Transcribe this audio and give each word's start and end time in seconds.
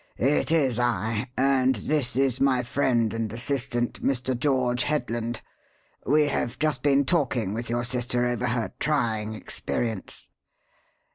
"It 0.17 0.49
is 0.51 0.79
I, 0.79 1.29
and 1.37 1.75
this 1.75 2.15
is 2.15 2.41
my 2.41 2.63
friend 2.63 3.13
and 3.13 3.31
assistant, 3.31 4.01
Mr. 4.03 4.35
George 4.35 4.81
Headland. 4.81 5.41
We 6.07 6.23
have 6.29 6.57
just 6.57 6.81
been 6.81 7.05
talking 7.05 7.53
with 7.53 7.69
your 7.69 7.83
sister 7.83 8.25
over 8.25 8.47
her 8.47 8.73
trying 8.79 9.35
experience." 9.35 10.29